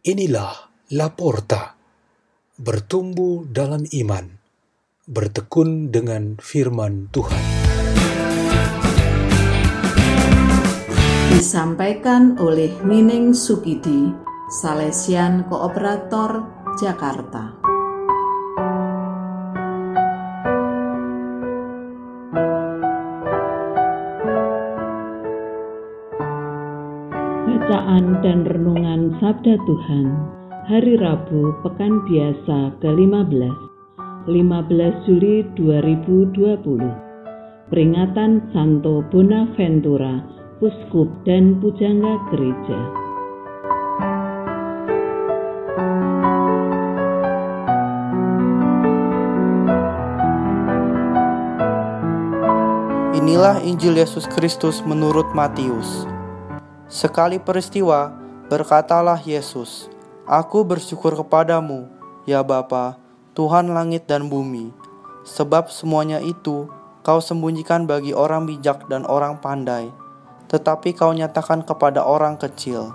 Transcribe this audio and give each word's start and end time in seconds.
Inilah 0.00 0.72
Laporta, 0.96 1.76
bertumbuh 2.56 3.44
dalam 3.44 3.84
iman, 3.84 4.32
bertekun 5.04 5.92
dengan 5.92 6.40
firman 6.40 7.12
Tuhan. 7.12 7.44
Disampaikan 11.36 12.40
oleh 12.40 12.80
Nining 12.80 13.36
Sukidi, 13.36 14.08
Salesian 14.48 15.44
Kooperator, 15.52 16.48
Jakarta. 16.80 17.59
Bacaan 27.90 28.22
dan 28.22 28.46
Renungan 28.46 29.18
Sabda 29.18 29.58
Tuhan 29.66 30.14
Hari 30.70 30.94
Rabu 31.02 31.58
Pekan 31.66 32.06
Biasa 32.06 32.78
ke-15 32.78 33.50
15 34.30 35.06
Juli 35.10 35.42
2020 35.58 36.38
Peringatan 37.66 38.46
Santo 38.54 39.02
Bonaventura 39.10 40.22
Uskup 40.62 41.10
dan 41.26 41.58
Pujangga 41.58 42.14
Gereja 42.30 42.78
Inilah 53.18 53.58
Injil 53.66 53.98
Yesus 53.98 54.30
Kristus 54.30 54.78
menurut 54.86 55.26
Matius. 55.34 56.19
Sekali 56.90 57.38
peristiwa, 57.38 58.10
berkatalah 58.50 59.22
Yesus, 59.22 59.86
Aku 60.26 60.66
bersyukur 60.66 61.14
kepadamu, 61.14 61.86
ya 62.26 62.42
Bapa, 62.42 62.98
Tuhan 63.30 63.70
langit 63.70 64.10
dan 64.10 64.26
bumi, 64.26 64.74
sebab 65.22 65.70
semuanya 65.70 66.18
itu 66.18 66.66
kau 67.06 67.22
sembunyikan 67.22 67.86
bagi 67.86 68.10
orang 68.10 68.42
bijak 68.42 68.90
dan 68.90 69.06
orang 69.06 69.38
pandai, 69.38 69.86
tetapi 70.50 70.90
kau 70.98 71.14
nyatakan 71.14 71.62
kepada 71.62 72.02
orang 72.02 72.34
kecil. 72.34 72.90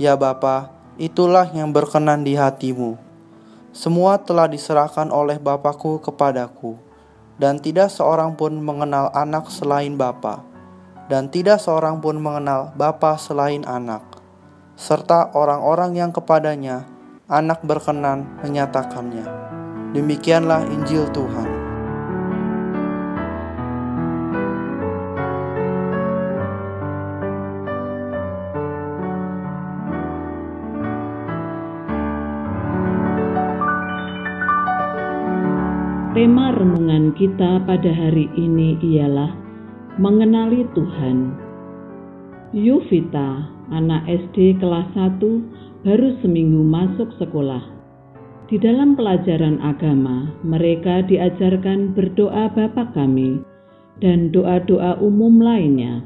Ya 0.00 0.16
Bapa, 0.16 0.72
itulah 0.96 1.44
yang 1.52 1.76
berkenan 1.76 2.24
di 2.24 2.40
hatimu. 2.40 2.96
Semua 3.76 4.16
telah 4.16 4.48
diserahkan 4.48 5.12
oleh 5.12 5.36
Bapakku 5.36 6.00
kepadaku, 6.00 6.80
dan 7.36 7.60
tidak 7.60 7.92
seorang 7.92 8.32
pun 8.32 8.56
mengenal 8.56 9.12
anak 9.12 9.52
selain 9.52 9.92
Bapa 10.00 10.55
dan 11.06 11.30
tidak 11.30 11.62
seorang 11.62 12.02
pun 12.02 12.18
mengenal 12.18 12.74
Bapa 12.74 13.14
selain 13.14 13.62
anak, 13.62 14.02
serta 14.74 15.30
orang-orang 15.34 15.94
yang 15.94 16.10
kepadanya 16.10 16.86
anak 17.30 17.62
berkenan 17.62 18.26
menyatakannya. 18.42 19.26
Demikianlah 19.94 20.66
Injil 20.66 21.06
Tuhan. 21.14 21.66
Tema 36.16 36.48
renungan 36.48 37.12
kita 37.12 37.60
pada 37.68 37.92
hari 37.92 38.32
ini 38.40 38.80
ialah 38.80 39.45
mengenali 39.96 40.68
Tuhan. 40.76 41.32
Yuvita, 42.52 43.48
anak 43.72 44.04
SD 44.04 44.60
kelas 44.60 44.92
1, 44.92 45.24
baru 45.88 46.20
seminggu 46.20 46.60
masuk 46.60 47.08
sekolah. 47.16 47.64
Di 48.46 48.60
dalam 48.60 48.94
pelajaran 48.94 49.58
agama, 49.64 50.30
mereka 50.44 51.02
diajarkan 51.08 51.96
berdoa 51.96 52.52
Bapa 52.52 52.92
kami 52.92 53.40
dan 54.04 54.30
doa-doa 54.30 55.00
umum 55.02 55.40
lainnya. 55.40 56.04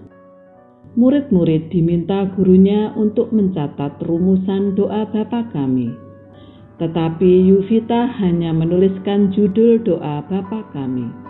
Murid-murid 0.94 1.74
diminta 1.74 2.30
gurunya 2.38 2.94
untuk 2.94 3.34
mencatat 3.34 4.00
rumusan 4.06 4.78
doa 4.78 5.04
Bapa 5.10 5.50
kami. 5.50 5.90
Tetapi 6.78 7.30
Yuvita 7.52 8.08
hanya 8.22 8.54
menuliskan 8.54 9.34
judul 9.34 9.82
doa 9.82 10.24
Bapa 10.24 10.64
kami. 10.72 11.29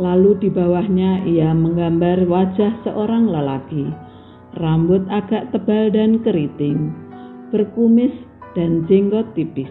Lalu 0.00 0.40
di 0.40 0.48
bawahnya 0.48 1.28
ia 1.28 1.52
menggambar 1.52 2.24
wajah 2.24 2.80
seorang 2.80 3.28
lelaki, 3.28 3.92
rambut 4.56 5.04
agak 5.12 5.52
tebal 5.52 5.92
dan 5.92 6.16
keriting, 6.24 6.96
berkumis 7.52 8.12
dan 8.56 8.88
jenggot 8.88 9.28
tipis. 9.36 9.68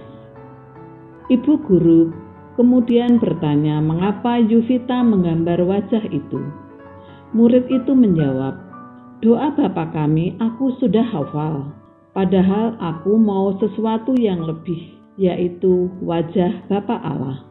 Ibu 1.33 1.53
guru 1.65 2.13
kemudian 2.53 3.17
bertanya 3.17 3.81
mengapa 3.81 4.37
Yuvita 4.37 5.01
menggambar 5.01 5.65
wajah 5.65 6.05
itu. 6.13 6.41
Murid 7.33 7.71
itu 7.73 7.95
menjawab, 7.95 8.59
doa 9.25 9.49
Bapa 9.57 9.89
kami 9.89 10.37
aku 10.37 10.75
sudah 10.77 11.05
hafal, 11.07 11.73
padahal 12.13 12.77
aku 12.77 13.17
mau 13.17 13.57
sesuatu 13.57 14.13
yang 14.19 14.45
lebih, 14.45 15.01
yaitu 15.17 15.89
wajah 16.03 16.61
Bapa 16.69 16.99
Allah. 17.01 17.50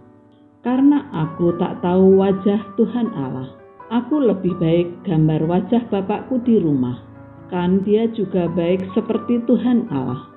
Karena 0.60 1.08
aku 1.16 1.56
tak 1.56 1.80
tahu 1.80 2.20
wajah 2.20 2.76
Tuhan 2.76 3.08
Allah, 3.16 3.48
aku 3.88 4.20
lebih 4.20 4.60
baik 4.60 5.08
gambar 5.08 5.48
wajah 5.48 5.88
Bapakku 5.88 6.36
di 6.44 6.60
rumah. 6.60 7.00
Kan 7.48 7.80
dia 7.80 8.04
juga 8.12 8.44
baik 8.52 8.84
seperti 8.92 9.40
Tuhan 9.48 9.88
Allah. 9.88 10.28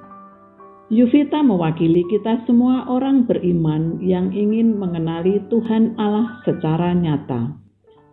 Yuvita 0.87 1.43
mewakili 1.43 2.07
kita 2.07 2.39
semua 2.47 2.87
orang 2.87 3.27
beriman 3.27 3.99
yang 3.99 4.31
ingin 4.31 4.79
mengenali 4.79 5.43
Tuhan 5.51 5.99
Allah 5.99 6.39
secara 6.47 6.95
nyata. 6.95 7.59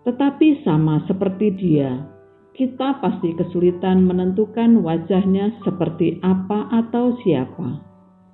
Tetapi 0.03 0.66
sama 0.66 1.06
seperti 1.06 1.54
dia, 1.54 1.94
kita 2.59 2.98
pasti 2.98 3.38
kesulitan 3.38 4.03
menentukan 4.03 4.82
wajahnya 4.82 5.54
seperti 5.62 6.19
apa 6.27 6.75
atau 6.75 7.15
siapa. 7.22 7.87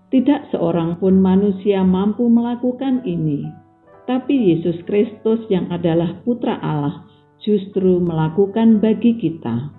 Tidak 0.09 0.49
seorang 0.49 0.97
pun 0.97 1.21
manusia 1.21 1.85
mampu 1.85 2.25
melakukan 2.33 3.05
ini 3.05 3.66
tapi 4.07 4.55
Yesus 4.55 4.79
Kristus 4.87 5.43
yang 5.51 5.67
adalah 5.75 6.15
Putra 6.23 6.63
Allah 6.63 7.03
justru 7.43 7.99
melakukan 7.99 8.79
bagi 8.79 9.19
kita. 9.19 9.75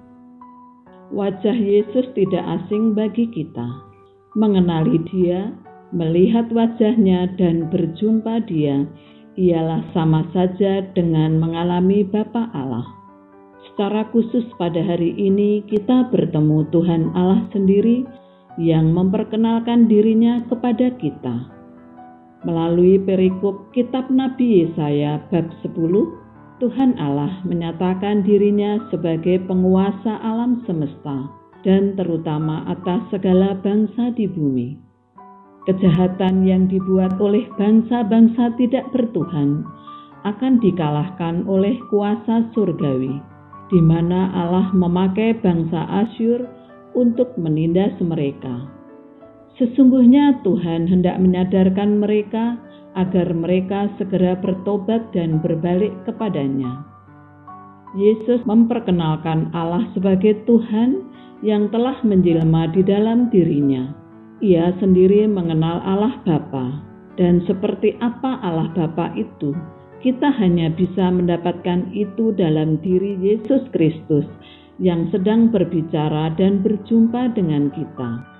Wajah 1.15 1.55
Yesus 1.55 2.11
tidak 2.11 2.43
asing 2.43 2.91
bagi 2.91 3.31
kita. 3.31 3.63
Mengenali 4.35 4.99
Dia, 5.07 5.55
melihat 5.95 6.51
wajahnya, 6.51 7.31
dan 7.39 7.71
berjumpa 7.71 8.43
Dia 8.51 8.83
ialah 9.39 9.87
sama 9.95 10.27
saja 10.35 10.83
dengan 10.91 11.39
mengalami 11.39 12.03
Bapa 12.03 12.51
Allah. 12.51 12.83
Secara 13.71 14.11
khusus 14.11 14.43
pada 14.59 14.83
hari 14.83 15.15
ini 15.15 15.63
kita 15.71 16.11
bertemu 16.11 16.67
Tuhan 16.75 17.15
Allah 17.15 17.47
sendiri 17.55 18.03
yang 18.59 18.91
memperkenalkan 18.91 19.85
dirinya 19.87 20.43
kepada 20.49 20.91
kita 20.97 21.56
Melalui 22.47 22.95
perikop 23.03 23.75
kitab 23.75 24.07
Nabi 24.07 24.63
Yesaya 24.63 25.19
bab 25.27 25.51
10, 25.67 25.67
Tuhan 26.63 26.95
Allah 26.95 27.43
menyatakan 27.43 28.23
dirinya 28.23 28.79
sebagai 28.87 29.43
penguasa 29.51 30.15
alam 30.23 30.63
semesta 30.63 31.27
dan 31.67 31.99
terutama 31.99 32.63
atas 32.71 33.03
segala 33.11 33.51
bangsa 33.59 34.15
di 34.15 34.31
bumi. 34.31 34.79
Kejahatan 35.67 36.47
yang 36.47 36.71
dibuat 36.71 37.19
oleh 37.19 37.43
bangsa-bangsa 37.59 38.55
tidak 38.55 38.87
bertuhan 38.95 39.67
akan 40.23 40.63
dikalahkan 40.63 41.43
oleh 41.51 41.75
kuasa 41.91 42.47
surgawi, 42.55 43.19
di 43.67 43.79
mana 43.83 44.31
Allah 44.31 44.71
memakai 44.71 45.35
bangsa 45.43 45.83
Asyur 46.07 46.47
untuk 46.95 47.35
menindas 47.35 47.91
mereka. 47.99 48.76
Sesungguhnya 49.57 50.37
Tuhan 50.45 50.85
hendak 50.85 51.17
menyadarkan 51.17 51.97
mereka 51.97 52.61
agar 52.93 53.33
mereka 53.33 53.89
segera 53.97 54.37
bertobat 54.37 55.09
dan 55.17 55.41
berbalik 55.41 55.93
kepadanya. 56.05 56.85
Yesus 57.97 58.45
memperkenalkan 58.45 59.49
Allah 59.57 59.89
sebagai 59.97 60.45
Tuhan 60.45 61.09
yang 61.41 61.73
telah 61.73 61.97
menjelma 62.05 62.69
di 62.69 62.85
dalam 62.85 63.33
dirinya. 63.33 63.93
Ia 64.45 64.77
sendiri 64.77 65.25
mengenal 65.25 65.81
Allah 65.81 66.21
Bapa, 66.21 66.77
dan 67.17 67.41
seperti 67.49 67.97
apa 67.97 68.37
Allah 68.45 68.69
Bapa 68.77 69.09
itu, 69.17 69.57
kita 70.05 70.29
hanya 70.37 70.69
bisa 70.69 71.09
mendapatkan 71.09 71.89
itu 71.97 72.29
dalam 72.37 72.77
diri 72.85 73.17
Yesus 73.17 73.65
Kristus 73.73 74.29
yang 74.77 75.09
sedang 75.09 75.49
berbicara 75.49 76.37
dan 76.37 76.61
berjumpa 76.61 77.33
dengan 77.33 77.73
kita. 77.73 78.36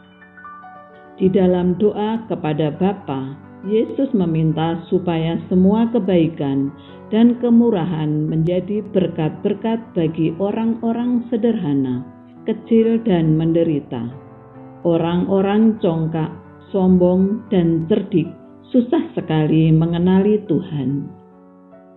Di 1.18 1.34
dalam 1.34 1.74
doa 1.82 2.22
kepada 2.30 2.70
Bapa, 2.78 3.34
Yesus 3.66 4.14
meminta 4.14 4.78
supaya 4.86 5.42
semua 5.50 5.90
kebaikan 5.90 6.70
dan 7.10 7.42
kemurahan 7.42 8.30
menjadi 8.30 8.86
berkat-berkat 8.94 9.82
bagi 9.98 10.38
orang-orang 10.38 11.26
sederhana, 11.34 12.06
kecil 12.46 13.02
dan 13.02 13.34
menderita. 13.34 14.14
Orang-orang 14.86 15.82
congkak, 15.82 16.30
sombong, 16.70 17.42
dan 17.50 17.90
cerdik 17.90 18.30
susah 18.70 19.04
sekali 19.16 19.72
mengenali 19.72 20.44
Tuhan. 20.46 21.08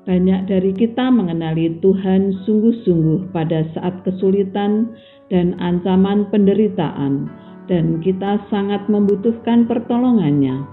Banyak 0.08 0.48
dari 0.48 0.72
kita 0.72 1.12
mengenali 1.12 1.76
Tuhan 1.84 2.40
sungguh-sungguh 2.48 3.36
pada 3.36 3.68
saat 3.76 4.00
kesulitan 4.02 4.96
dan 5.28 5.54
ancaman 5.60 6.26
penderitaan, 6.32 7.28
dan 7.70 8.02
kita 8.02 8.42
sangat 8.50 8.82
membutuhkan 8.90 9.70
pertolongannya. 9.70 10.66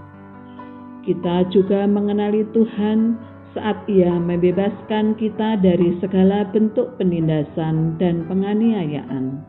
Kita 1.06 1.46
juga 1.54 1.86
mengenali 1.86 2.42
Tuhan 2.50 3.14
saat 3.54 3.86
Ia 3.86 4.18
membebaskan 4.18 5.14
kita 5.14 5.62
dari 5.62 5.94
segala 6.02 6.44
bentuk 6.50 6.98
penindasan 6.98 7.96
dan 8.02 8.26
penganiayaan. 8.26 9.46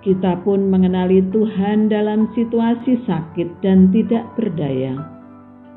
Kita 0.00 0.40
pun 0.42 0.72
mengenali 0.72 1.22
Tuhan 1.30 1.86
dalam 1.86 2.32
situasi 2.34 3.04
sakit 3.06 3.62
dan 3.62 3.94
tidak 3.94 4.26
berdaya 4.34 5.22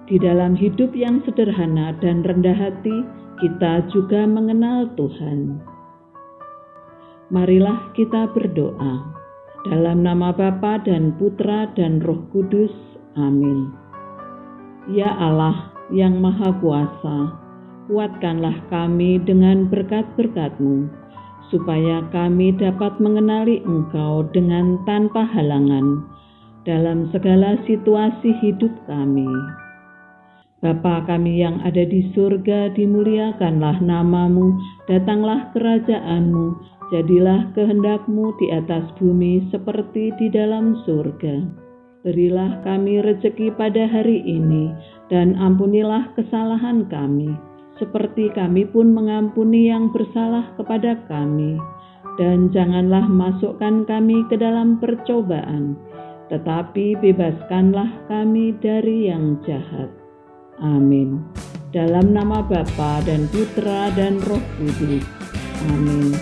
di 0.05 0.21
dalam 0.21 0.53
hidup 0.53 0.93
yang 0.93 1.25
sederhana 1.25 1.97
dan 1.97 2.21
rendah 2.21 2.53
hati, 2.53 3.01
kita 3.41 3.89
juga 3.89 4.29
mengenal 4.29 4.93
Tuhan. 4.93 5.57
Marilah 7.33 7.89
kita 7.97 8.29
berdoa. 8.29 9.14
Dalam 9.65 10.05
nama 10.05 10.29
Bapa 10.29 10.77
dan 10.85 11.17
Putra 11.17 11.65
dan 11.73 11.97
Roh 12.05 12.21
Kudus. 12.29 12.69
Amin. 13.17 13.73
Ya 14.93 15.09
Allah 15.09 15.73
yang 15.89 16.21
Maha 16.21 16.53
Kuasa, 16.61 17.33
kuatkanlah 17.89 18.61
kami 18.69 19.17
dengan 19.25 19.65
berkat-berkat-Mu, 19.65 20.85
supaya 21.49 22.05
kami 22.13 22.53
dapat 22.53 22.93
mengenali 23.01 23.65
Engkau 23.65 24.29
dengan 24.29 24.77
tanpa 24.85 25.25
halangan 25.33 26.05
dalam 26.69 27.09
segala 27.09 27.57
situasi 27.65 28.37
hidup 28.45 28.69
kami. 28.85 29.25
Bapa 30.61 31.09
kami 31.09 31.41
yang 31.41 31.61
ada 31.65 31.85
di 31.85 32.09
surga, 32.13 32.73
dimuliakanlah 32.73 33.81
namamu, 33.81 34.57
datanglah 34.85 35.49
kerajaanmu, 35.53 36.74
jadilah 36.89 37.49
kehendakmu 37.53 38.35
di 38.37 38.53
atas 38.53 38.85
bumi 38.99 39.47
seperti 39.49 40.11
di 40.17 40.27
dalam 40.29 40.81
surga. 40.83 41.45
Berilah 42.05 42.61
kami 42.61 43.01
rejeki 43.01 43.49
pada 43.57 43.89
hari 43.89 44.21
ini, 44.21 44.69
dan 45.09 45.33
ampunilah 45.41 46.13
kesalahan 46.13 46.85
kami, 46.85 47.33
seperti 47.81 48.29
kami 48.33 48.69
pun 48.69 48.93
mengampuni 48.93 49.73
yang 49.73 49.89
bersalah 49.89 50.53
kepada 50.53 51.01
kami. 51.09 51.57
Dan 52.15 52.53
janganlah 52.53 53.09
masukkan 53.09 53.83
kami 53.83 54.23
ke 54.31 54.39
dalam 54.39 54.79
percobaan, 54.79 55.75
tetapi 56.29 56.95
bebaskanlah 57.01 58.07
kami 58.07 58.55
dari 58.63 59.11
yang 59.11 59.35
jahat 59.43 59.91
Amin. 60.63 61.19
Dalam 61.75 62.15
nama 62.15 62.39
Bapa 62.39 63.03
dan 63.03 63.27
Putra 63.27 63.91
dan 63.91 64.23
Roh 64.23 64.43
Kudus. 64.55 65.03
Amin. 65.67 66.15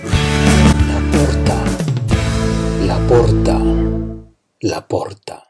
La 2.85 2.97
porta, 3.07 3.57
la 4.59 4.85
porta. 4.85 5.43